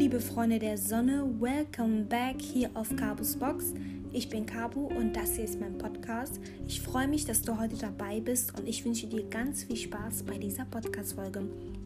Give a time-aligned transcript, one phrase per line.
[0.00, 3.74] liebe Freunde der Sonne, welcome back hier auf Cabos Box.
[4.14, 6.40] Ich bin Cabo und das hier ist mein Podcast.
[6.66, 10.22] Ich freue mich, dass du heute dabei bist und ich wünsche dir ganz viel Spaß
[10.22, 11.42] bei dieser Podcast-Folge.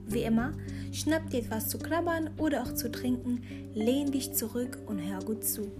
[0.07, 0.53] Wie immer,
[0.93, 3.43] schnapp dir etwas zu knabbern oder auch zu trinken,
[3.75, 5.73] lehn dich zurück und hör gut zu.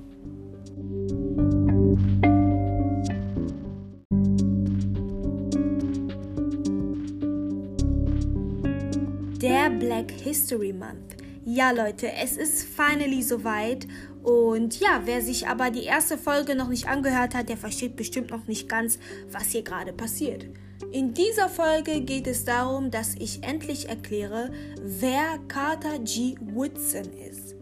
[9.41, 11.24] Der Black History Month.
[11.47, 13.87] Ja, Leute, es ist finally soweit.
[14.23, 18.31] Und ja, wer sich aber die erste Folge noch nicht angehört hat, der versteht bestimmt
[18.31, 18.99] noch nicht ganz,
[19.31, 20.47] was hier gerade passiert.
[20.91, 26.35] In dieser Folge geht es darum, dass ich endlich erkläre, wer Carter G.
[26.41, 27.55] Woodson ist.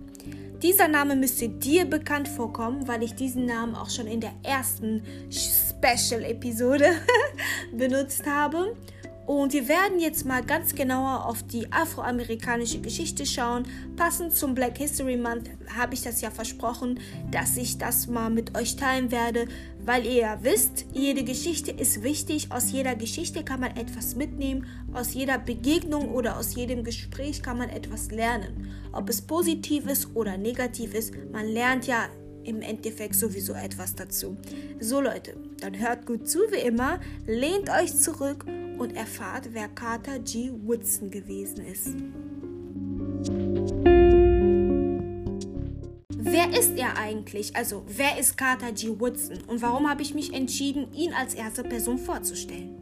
[0.63, 5.03] Dieser Name müsste dir bekannt vorkommen, weil ich diesen Namen auch schon in der ersten
[5.29, 6.93] Special-Episode
[7.77, 8.77] benutzt habe.
[9.33, 13.65] Und wir werden jetzt mal ganz genauer auf die afroamerikanische Geschichte schauen.
[13.97, 18.55] Passend zum Black History Month habe ich das ja versprochen, dass ich das mal mit
[18.59, 19.47] euch teilen werde,
[19.87, 22.49] weil ihr ja wisst, jede Geschichte ist wichtig.
[22.51, 24.67] Aus jeder Geschichte kann man etwas mitnehmen.
[24.93, 28.69] Aus jeder Begegnung oder aus jedem Gespräch kann man etwas lernen.
[28.93, 32.07] Ob es positiv ist oder negativ ist, man lernt ja
[32.45, 34.37] im Endeffekt sowieso etwas dazu.
[34.79, 38.45] So Leute, dann hört gut zu wie immer, lehnt euch zurück
[38.79, 40.51] und erfahrt, wer Carter G.
[40.65, 41.95] Woodson gewesen ist.
[46.09, 47.55] Wer ist er eigentlich?
[47.55, 48.89] Also, wer ist Carter G.
[48.99, 52.79] Woodson und warum habe ich mich entschieden, ihn als erste Person vorzustellen?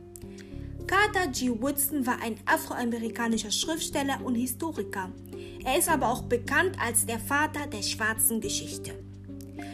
[0.87, 1.51] Carter G.
[1.51, 5.13] Woodson war ein afroamerikanischer Schriftsteller und Historiker.
[5.65, 8.93] Er ist aber auch bekannt als der Vater der schwarzen Geschichte.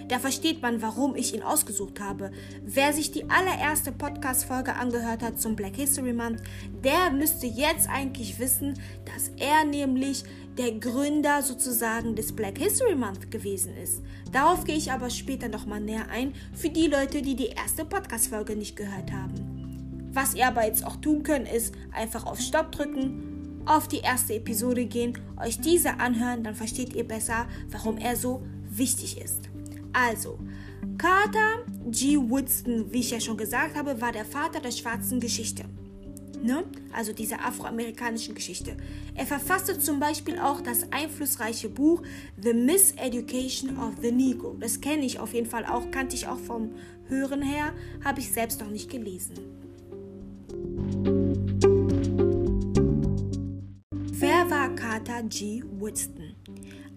[0.09, 2.31] Da versteht man, warum ich ihn ausgesucht habe.
[2.63, 6.43] Wer sich die allererste Podcast-Folge angehört hat zum Black History Month,
[6.85, 10.23] der müsste jetzt eigentlich wissen, dass er nämlich
[10.57, 14.03] der Gründer sozusagen des Black History Month gewesen ist.
[14.33, 18.55] Darauf gehe ich aber später nochmal näher ein, für die Leute, die die erste Podcast-Folge
[18.55, 20.11] nicht gehört haben.
[20.13, 24.35] Was ihr aber jetzt auch tun könnt, ist einfach auf Stopp drücken, auf die erste
[24.35, 29.51] Episode gehen, euch diese anhören, dann versteht ihr besser, warum er so wichtig ist.
[29.97, 30.39] Also,
[30.99, 32.19] Carter G.
[32.19, 35.65] Woodson, wie ich ja schon gesagt habe, war der Vater der schwarzen Geschichte.
[36.43, 36.65] Ne?
[36.93, 38.77] Also dieser afroamerikanischen Geschichte.
[39.15, 42.03] Er verfasste zum Beispiel auch das einflussreiche Buch
[42.39, 44.55] The Miseducation of the Negro.
[44.61, 46.73] Das kenne ich auf jeden Fall auch, kannte ich auch vom
[47.09, 47.73] Hören her,
[48.05, 49.35] habe ich selbst noch nicht gelesen.
[54.13, 55.63] Wer war Carter G.
[55.79, 56.26] Woodson?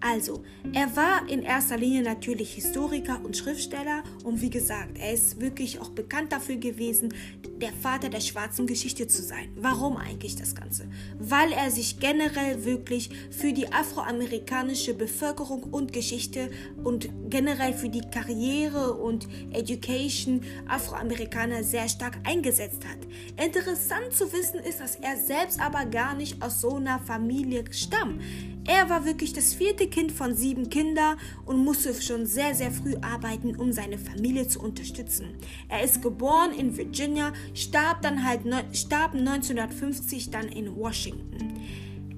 [0.00, 5.40] Also, er war in erster Linie natürlich Historiker und Schriftsteller und wie gesagt, er ist
[5.40, 7.14] wirklich auch bekannt dafür gewesen,
[7.60, 9.50] der Vater der schwarzen Geschichte zu sein.
[9.56, 10.88] Warum eigentlich das Ganze?
[11.18, 16.50] Weil er sich generell wirklich für die afroamerikanische Bevölkerung und Geschichte
[16.82, 22.98] und generell für die Karriere und Education Afroamerikaner sehr stark eingesetzt hat.
[23.44, 28.22] Interessant zu wissen ist, dass er selbst aber gar nicht aus so einer Familie stammt.
[28.66, 32.94] Er war wirklich das vierte Kind von sieben Kindern und musste schon sehr, sehr früh
[33.00, 34.09] arbeiten, um seine Familie
[34.48, 35.28] zu unterstützen.
[35.68, 38.42] Er ist geboren in Virginia, starb dann halt
[38.76, 41.60] starb 1950 dann in Washington.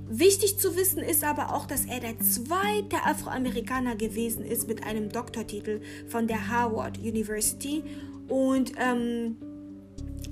[0.08, 5.08] Wichtig zu wissen ist aber auch, dass er der zweite Afroamerikaner gewesen ist mit einem
[5.08, 7.82] Doktortitel von der Harvard University
[8.28, 9.36] und ähm,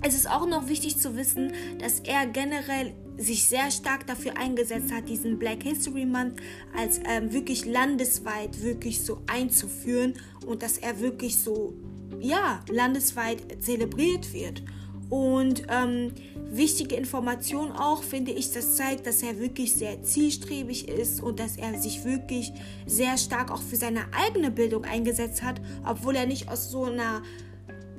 [0.02, 4.92] es ist auch noch wichtig zu wissen, dass er generell sich sehr stark dafür eingesetzt
[4.92, 6.40] hat, diesen Black History Month
[6.76, 10.14] als ähm, wirklich landesweit wirklich so einzuführen
[10.46, 11.74] und dass er wirklich so,
[12.18, 14.62] ja, landesweit zelebriert wird.
[15.10, 16.12] Und ähm,
[16.50, 21.56] wichtige Information auch, finde ich, das zeigt, dass er wirklich sehr zielstrebig ist und dass
[21.56, 22.52] er sich wirklich
[22.86, 27.22] sehr stark auch für seine eigene Bildung eingesetzt hat, obwohl er nicht aus so einer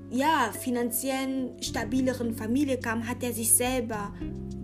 [0.10, 4.14] ja, finanziellen, stabileren Familie kam, hat er sich selber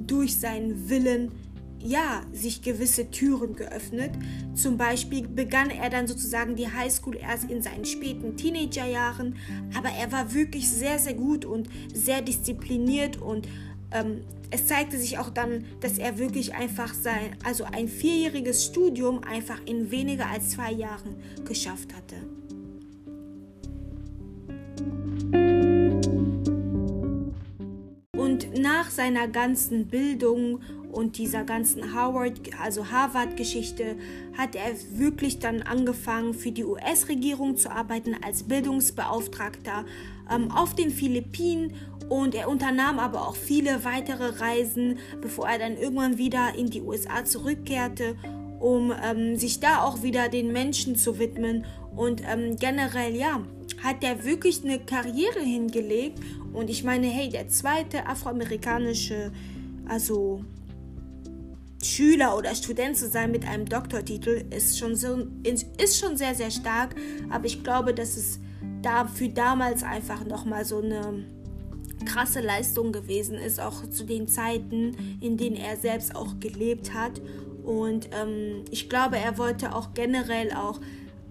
[0.07, 1.31] durch seinen Willen
[1.79, 4.11] ja, sich gewisse Türen geöffnet.
[4.55, 9.35] Zum Beispiel begann er dann sozusagen die Highschool erst in seinen späten Teenagerjahren,
[9.76, 13.47] aber er war wirklich sehr, sehr gut und sehr diszipliniert und
[13.91, 19.23] ähm, es zeigte sich auch dann, dass er wirklich einfach sein, also ein vierjähriges Studium
[19.23, 21.16] einfach in weniger als zwei Jahren
[21.46, 22.16] geschafft hatte.
[28.97, 30.59] Seiner ganzen Bildung
[30.91, 33.96] und dieser ganzen Howard, also Harvard-Geschichte,
[34.38, 39.85] hat er wirklich dann angefangen, für die US-Regierung zu arbeiten als Bildungsbeauftragter
[40.29, 41.76] ähm, auf den Philippinen
[42.09, 46.82] und er unternahm aber auch viele weitere Reisen, bevor er dann irgendwann wieder in die
[46.82, 48.16] USA zurückkehrte
[48.59, 51.66] um ähm, sich da auch wieder den Menschen zu widmen.
[51.96, 53.41] Und ähm, generell, ja,
[53.84, 56.20] hat er wirklich eine Karriere hingelegt.
[56.53, 59.32] Und ich meine, hey, der zweite afroamerikanische,
[59.88, 60.44] also
[61.84, 66.50] Schüler oder Student zu sein mit einem Doktortitel ist schon so ist schon sehr sehr
[66.50, 66.96] stark,
[67.29, 68.40] aber ich glaube, dass es
[68.82, 71.24] da für damals einfach noch mal so eine
[72.06, 77.22] krasse Leistung gewesen ist, auch zu den Zeiten, in denen er selbst auch gelebt hat.
[77.64, 80.79] Und ähm, ich glaube, er wollte auch generell auch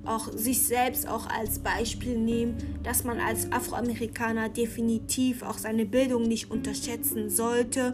[0.07, 6.23] auch sich selbst auch als Beispiel nehmen, dass man als Afroamerikaner definitiv auch seine Bildung
[6.23, 7.93] nicht unterschätzen sollte.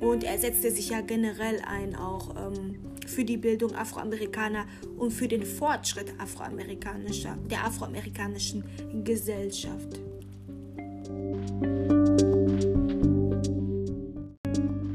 [0.00, 4.66] Und er setzte sich ja generell ein, auch ähm, für die Bildung Afroamerikaner
[4.98, 8.64] und für den Fortschritt afroamerikanischer, der afroamerikanischen
[9.04, 10.00] Gesellschaft.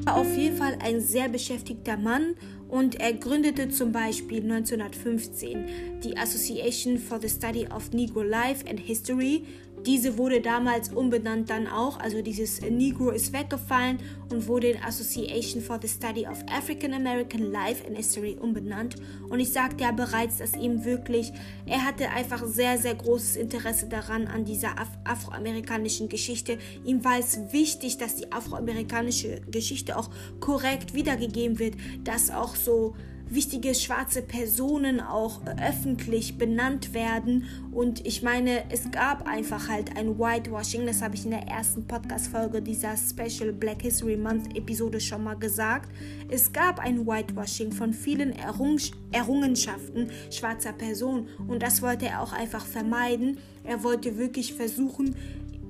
[0.05, 2.35] Auf jeden Fall ein sehr beschäftigter Mann
[2.69, 8.79] und er gründete zum Beispiel 1915 die Association for the Study of Negro Life and
[8.79, 9.43] History,
[9.85, 13.99] diese wurde damals umbenannt dann auch, also dieses Negro ist weggefallen
[14.29, 18.95] und wurde in Association for the Study of African American Life and History umbenannt.
[19.29, 21.31] Und ich sagte ja bereits, dass ihm wirklich,
[21.65, 26.57] er hatte einfach sehr, sehr großes Interesse daran, an dieser Af afroamerikanischen Geschichte.
[26.85, 30.09] Ihm war es wichtig, dass die afroamerikanische Geschichte auch
[30.39, 32.95] korrekt wiedergegeben wird, dass auch so
[33.29, 37.45] wichtige schwarze Personen auch öffentlich benannt werden.
[37.71, 40.85] Und ich meine, es gab einfach halt ein Whitewashing.
[40.85, 45.35] Das habe ich in der ersten Podcast-Folge dieser Special Black History Month Episode schon mal
[45.35, 45.89] gesagt.
[46.29, 48.77] Es gab ein Whitewashing von vielen Errung
[49.11, 51.27] Errungenschaften schwarzer Personen.
[51.47, 53.37] Und das wollte er auch einfach vermeiden.
[53.63, 55.15] Er wollte wirklich versuchen,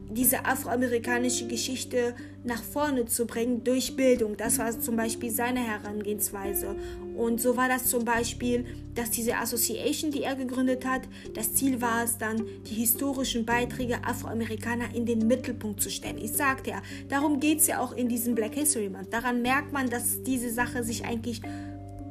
[0.10, 4.38] diese afroamerikanische Geschichte nach vorne zu bringen durch Bildung.
[4.38, 6.76] Das war zum Beispiel seine Herangehensweise.
[7.16, 8.66] Und so war das zum Beispiel,
[8.96, 11.02] dass diese Association, die er gegründet hat,
[11.36, 16.18] das Ziel war es dann, die historischen Beiträge Afroamerikaner in den Mittelpunkt zu stellen.
[16.18, 19.14] Ich sagte ja, darum geht es ja auch in diesem Black History Month.
[19.14, 21.42] Daran merkt man, dass diese Sache sich eigentlich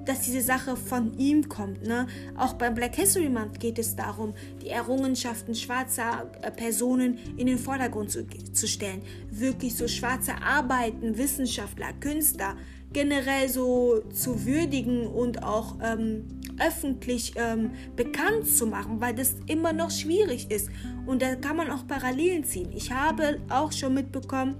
[0.08, 1.86] dass diese Sache von ihm kommt.
[1.86, 2.06] Ne?
[2.36, 4.32] Auch beim Black History Month geht es darum,
[4.62, 9.02] die Errungenschaften schwarzer äh, Personen in den Vordergrund zu, zu stellen.
[9.30, 12.56] Wirklich so schwarze Arbeiten, Wissenschaftler, Künstler
[12.90, 16.24] generell so zu würdigen und auch ähm,
[16.58, 20.70] öffentlich ähm, bekannt zu machen, weil das immer noch schwierig ist.
[21.04, 22.70] Und da kann man auch Parallelen ziehen.
[22.74, 24.56] Ich habe auch schon mitbekommen,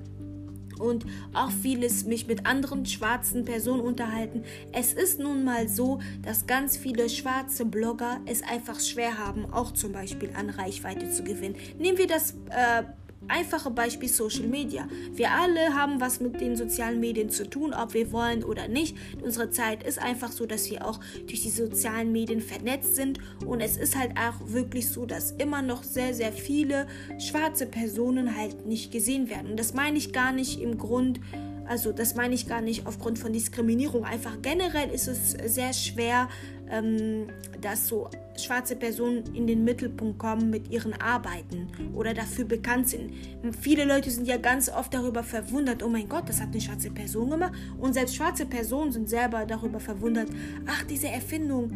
[0.81, 4.45] und auch vieles mich mit anderen schwarzen Personen unterhalten.
[4.73, 9.73] Es ist nun mal so, dass ganz viele schwarze Blogger es einfach schwer haben, auch
[9.73, 11.57] zum Beispiel an Reichweite zu gewinnen.
[11.79, 12.85] Nehmen wir das äh,
[13.26, 14.88] Einfache Beispiel Social Media.
[15.12, 18.97] Wir alle haben was mit den sozialen Medien zu tun, ob wir wollen oder nicht.
[19.23, 23.19] Unsere Zeit ist einfach so, dass wir auch durch die sozialen Medien vernetzt sind.
[23.44, 26.87] Und es ist halt auch wirklich so, dass immer noch sehr, sehr viele
[27.19, 29.50] schwarze Personen halt nicht gesehen werden.
[29.50, 31.21] Und das meine ich gar nicht im Grund,
[31.69, 34.05] also das meine ich gar nicht aufgrund von Diskriminierung.
[34.05, 36.29] Einfach generell ist es sehr schwer,
[36.70, 37.29] ähm,
[37.61, 43.12] dass so schwarze Personen in den Mittelpunkt kommen mit ihren Arbeiten oder dafür bekannt sind.
[43.61, 46.91] Viele Leute sind ja ganz oft darüber verwundert, oh mein Gott, das hat eine schwarze
[46.91, 47.53] Person gemacht.
[47.79, 50.28] Und selbst schwarze Personen sind selber darüber verwundert,
[50.66, 51.71] ach, diese Erfindung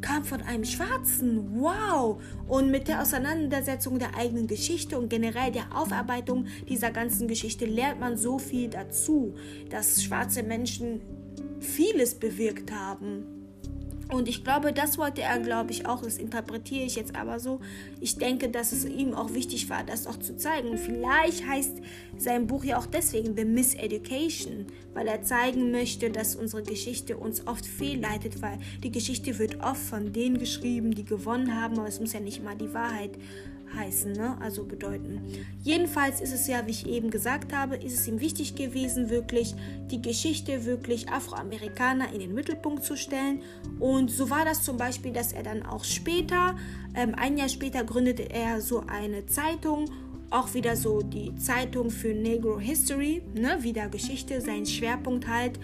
[0.00, 1.60] kam von einem Schwarzen.
[1.60, 2.20] Wow!
[2.48, 8.00] Und mit der Auseinandersetzung der eigenen Geschichte und generell der Aufarbeitung dieser ganzen Geschichte lernt
[8.00, 9.34] man so viel dazu,
[9.70, 11.00] dass schwarze Menschen
[11.60, 13.35] vieles bewirkt haben.
[14.08, 16.02] Und ich glaube, das wollte er, glaube ich, auch.
[16.02, 17.60] Das interpretiere ich jetzt aber so.
[18.00, 20.68] Ich denke, dass es ihm auch wichtig war, das auch zu zeigen.
[20.68, 21.80] Und vielleicht heißt
[22.16, 27.46] sein Buch ja auch deswegen The Miseducation, weil er zeigen möchte, dass unsere Geschichte uns
[27.46, 31.98] oft fehlleitet, weil die Geschichte wird oft von denen geschrieben, die gewonnen haben, aber es
[31.98, 34.36] muss ja nicht mal die Wahrheit sein heißen, ne?
[34.40, 35.20] also bedeuten.
[35.62, 39.54] Jedenfalls ist es ja, wie ich eben gesagt habe, ist es ihm wichtig gewesen, wirklich
[39.90, 43.42] die Geschichte wirklich Afroamerikaner in den Mittelpunkt zu stellen.
[43.78, 46.56] Und so war das zum Beispiel, dass er dann auch später,
[46.94, 49.86] ähm, ein Jahr später, gründete er so eine Zeitung
[50.30, 55.58] auch wieder so die Zeitung für Negro History, ne, wieder Geschichte, sein Schwerpunkt halt.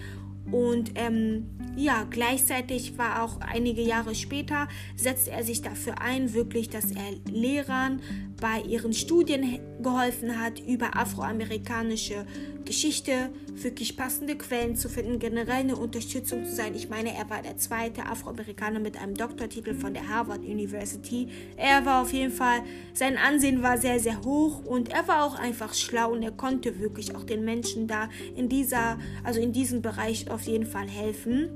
[0.51, 6.69] Und ähm, ja, gleichzeitig war auch einige Jahre später, setzte er sich dafür ein, wirklich,
[6.69, 8.01] dass er Lehrern
[8.43, 12.25] bei ihren Studien geholfen hat, über afroamerikanische
[12.65, 16.75] Geschichte wirklich passende Quellen zu finden, generell eine Unterstützung zu sein.
[16.75, 21.29] Ich meine, er war der zweite Afroamerikaner mit einem Doktortitel von der Harvard University.
[21.55, 22.59] Er war auf jeden Fall,
[22.93, 26.81] sein Ansehen war sehr, sehr hoch und er war auch einfach schlau und er konnte
[26.81, 31.47] wirklich auch den Menschen da in dieser, also in diesem Bereich auf jeden Fall helfen.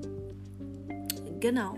[1.42, 1.76] Genau.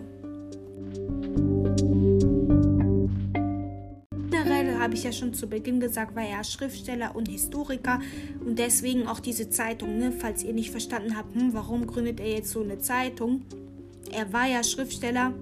[4.89, 7.99] Habe ich ja schon zu Beginn gesagt, war er Schriftsteller und Historiker
[8.43, 10.11] und deswegen auch diese Zeitung, ne?
[10.11, 13.43] falls ihr nicht verstanden habt, hm, warum gründet er jetzt so eine Zeitung.
[14.11, 15.35] Er war ja Schriftsteller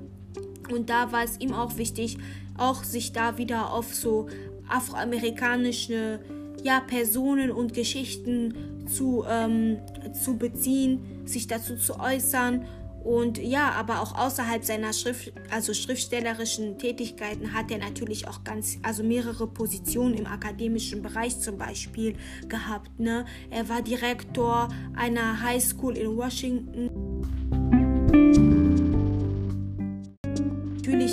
[0.70, 2.18] und da war es ihm auch wichtig,
[2.58, 4.28] auch sich da wieder auf so
[4.68, 6.20] afroamerikanische
[6.62, 8.54] ja, Personen und Geschichten
[8.86, 9.78] zu, ähm,
[10.12, 12.66] zu beziehen, sich dazu zu äußern
[13.08, 18.80] und ja, aber auch außerhalb seiner Schrift, also schriftstellerischen Tätigkeiten hat er natürlich auch ganz,
[18.84, 22.18] also mehrere Positionen im akademischen Bereich zum Beispiel
[22.50, 23.00] gehabt.
[23.00, 23.24] Ne?
[23.50, 26.90] Er war Direktor einer High School in Washington.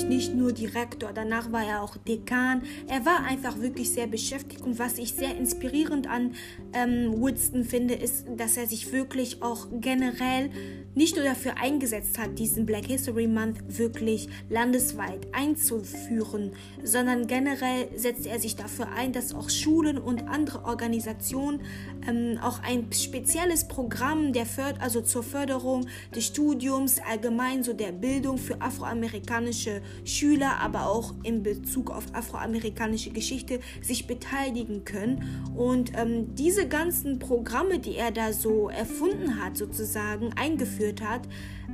[0.05, 2.63] Natürlich nicht nur Direktor, danach war er auch Dekan.
[2.89, 6.35] Er war einfach wirklich sehr beschäftigt und was ich sehr inspirierend an
[6.73, 10.51] ähm, Woodston finde, ist, dass er sich wirklich auch generell
[10.95, 18.27] nicht nur dafür eingesetzt hat, diesen Black History Month wirklich landesweit einzuführen, sondern generell setzt
[18.27, 21.61] er sich dafür ein, dass auch Schulen und andere Organisationen
[22.07, 27.93] ähm, auch ein spezielles Programm der Förd also zur Förderung des Studiums, allgemein so der
[27.93, 35.45] Bildung für afroamerikanische Schüler, aber auch in Bezug auf afroamerikanische Geschichte sich beteiligen können.
[35.57, 41.23] Und ähm, diese ganzen Programme, die er da so erfunden hat, sozusagen eingeführt hat,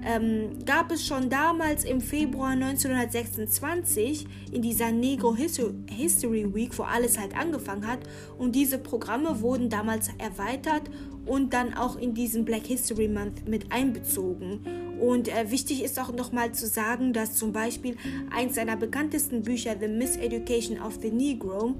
[0.05, 7.19] ähm, gab es schon damals im Februar 1926 in dieser Negro History Week, wo alles
[7.19, 8.01] halt angefangen hat.
[8.39, 10.91] Und diese Programme wurden damals erweitert
[11.27, 14.61] und dann auch in diesen Black History Month mit einbezogen.
[15.01, 17.97] Und äh, wichtig ist auch nochmal zu sagen, dass zum Beispiel
[18.31, 21.75] eins seiner bekanntesten Bücher, The Miseducation of the Negro,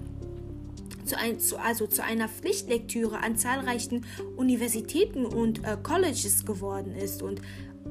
[1.05, 4.07] zu ein, zu, also zu einer Pflichtlektüre an zahlreichen
[4.37, 7.23] Universitäten und äh, Colleges geworden ist.
[7.23, 7.43] Und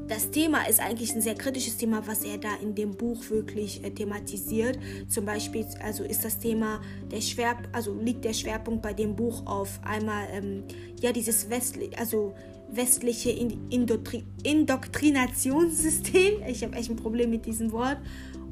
[0.09, 3.83] das Thema ist eigentlich ein sehr kritisches Thema, was er da in dem Buch wirklich
[3.83, 4.79] äh, thematisiert.
[5.07, 9.45] Zum Beispiel, also ist das Thema der Schwer, also liegt der Schwerpunkt bei dem Buch
[9.45, 10.63] auf einmal ähm,
[10.99, 12.33] ja dieses westliche, also
[12.71, 16.41] westliche Indotri Indoktrinationssystem.
[16.49, 17.97] Ich habe echt ein Problem mit diesem Wort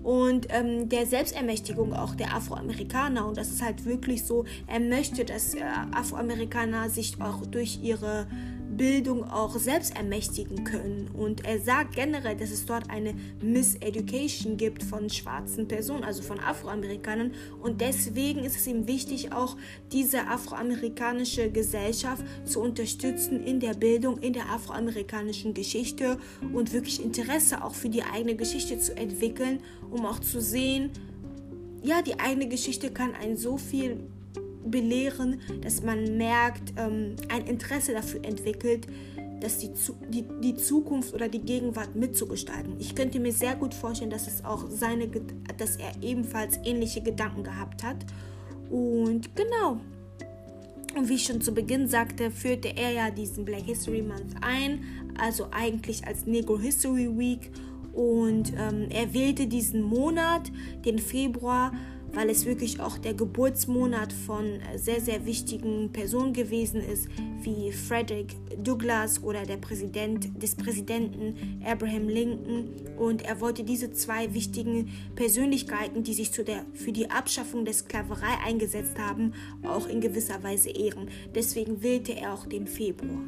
[0.04, 3.28] und ähm, der Selbstermächtigung auch der Afroamerikaner.
[3.28, 8.28] Und das ist halt wirklich so, er möchte, dass äh, Afroamerikaner sich auch durch ihre
[8.78, 11.10] Bildung auch selbst ermächtigen können.
[11.14, 16.40] Und er sagt generell, dass es dort eine Miseducation gibt von schwarzen Personen, also von
[16.40, 17.34] Afroamerikanern.
[17.62, 19.58] Und deswegen ist es ihm wichtig, auch
[19.92, 26.18] diese afroamerikanische Gesellschaft zu unterstützen in der Bildung, in der afroamerikanischen Geschichte
[26.54, 29.60] und wirklich Interesse auch für die eigene Geschichte zu entwickeln,
[29.92, 30.92] um auch zu sehen,
[31.84, 34.00] ja, die eigene Geschichte kann einen so viel
[34.68, 38.88] belehren, dass man merkt, ähm, ein Interesse dafür entwickelt,
[39.40, 39.72] dass die,
[40.10, 42.76] die, die Zukunft oder die Gegenwart mitzugestalten.
[42.80, 45.08] Ich könnte mir sehr gut vorstellen, dass es auch seine,
[45.58, 47.98] dass er ebenfalls ähnliche Gedanken gehabt hat.
[48.70, 49.80] Und genau.
[50.96, 54.84] Und wie ich schon zu Beginn sagte, führte er ja diesen Black History Month ein,
[55.20, 57.52] also eigentlich als Negro History Week.
[57.94, 60.52] Und ähm, er wählte diesen Monat,
[60.86, 61.72] den Februar,
[62.18, 67.08] weil es wirklich auch der Geburtsmonat von äh, sehr, sehr wichtigen Personen gewesen ist,
[67.44, 72.70] wie Frederick Douglass oder der Präsident des Präsidenten Abraham Lincoln.
[72.98, 78.40] Und er wollte diese zwei wichtigen Persönlichkeiten, die sich der, für die Abschaffung der Sklaverei
[78.44, 79.34] eingesetzt haben,
[79.64, 81.10] auch in gewisser Weise ehren.
[81.36, 83.22] Deswegen wählte er auch den Februar.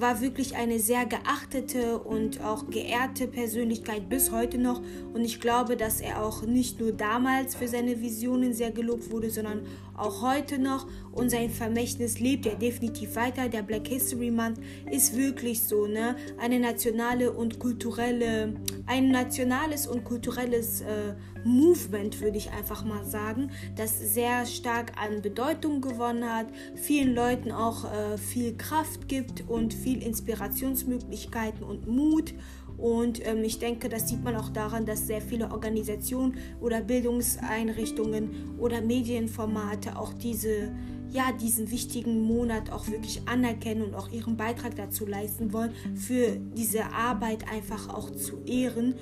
[0.00, 4.80] War wirklich eine sehr geachtete und auch geehrte Persönlichkeit bis heute noch.
[5.12, 9.30] Und ich glaube, dass er auch nicht nur damals für seine Visionen sehr gelobt wurde,
[9.30, 9.62] sondern
[10.00, 10.86] auch heute noch.
[11.12, 13.48] Und sein Vermächtnis lebt ja definitiv weiter.
[13.48, 16.16] Der Black History Month ist wirklich so, ne?
[16.38, 18.54] Eine nationale und kulturelle,
[18.86, 21.14] ein nationales und kulturelles äh,
[21.44, 27.50] Movement, würde ich einfach mal sagen, das sehr stark an Bedeutung gewonnen hat, vielen Leuten
[27.50, 32.34] auch äh, viel Kraft gibt und viel Inspirationsmöglichkeiten und Mut.
[32.80, 38.56] Und ähm, ich denke, das sieht man auch daran, dass sehr viele Organisationen oder Bildungseinrichtungen
[38.58, 40.72] oder Medienformate auch diese,
[41.10, 46.38] ja, diesen wichtigen Monat auch wirklich anerkennen und auch ihren Beitrag dazu leisten wollen, für
[46.56, 48.94] diese Arbeit einfach auch zu ehren.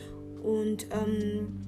[0.43, 1.61] Und ähm,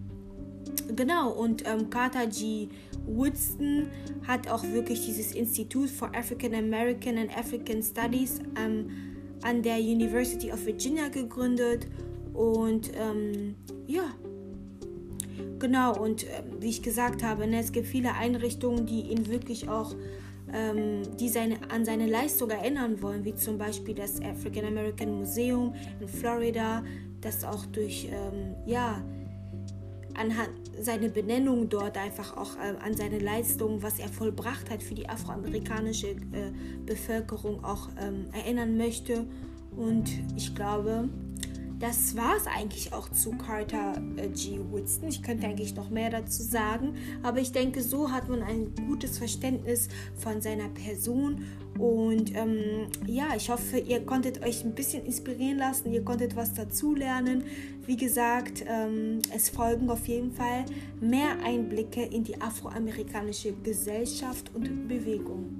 [0.96, 2.68] genau, und ähm, Carter G.
[3.06, 3.86] Woodston
[4.26, 9.09] hat auch wirklich dieses Institut for African American and African Studies ähm,
[9.42, 11.86] an der University of Virginia gegründet.
[12.32, 13.54] Und ähm,
[13.86, 14.04] ja,
[15.58, 19.68] genau, und äh, wie ich gesagt habe, ne, es gibt viele Einrichtungen, die ihn wirklich
[19.68, 19.94] auch
[20.52, 25.74] ähm, die seine, an seine Leistung erinnern wollen, wie zum Beispiel das African American Museum
[26.00, 26.82] in Florida,
[27.20, 29.02] das auch durch, ähm, ja,
[30.20, 34.94] anhand seiner Benennung dort einfach auch äh, an seine Leistung, was er vollbracht hat für
[34.94, 36.52] die afroamerikanische äh,
[36.84, 39.26] Bevölkerung auch ähm, erinnern möchte.
[39.76, 41.08] Und ich glaube,
[41.80, 44.60] das war es eigentlich auch zu Carter äh, G.
[44.70, 45.08] Woodson.
[45.08, 49.18] Ich könnte eigentlich noch mehr dazu sagen, aber ich denke, so hat man ein gutes
[49.18, 51.42] Verständnis von seiner Person.
[51.78, 56.52] Und ähm, ja, ich hoffe, ihr konntet euch ein bisschen inspirieren lassen, ihr konntet was
[56.52, 57.44] dazulernen.
[57.86, 60.66] Wie gesagt, ähm, es folgen auf jeden Fall
[61.00, 65.59] mehr Einblicke in die afroamerikanische Gesellschaft und Bewegung.